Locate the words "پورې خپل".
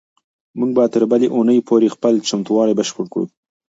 1.67-2.13